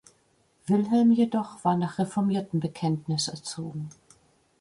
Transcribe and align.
Wilhelm 0.65 1.11
jedoch 1.11 1.63
war 1.63 1.77
nach 1.77 1.99
reformiertem 1.99 2.59
Bekenntnis 2.59 3.27
erzogen. 3.27 3.89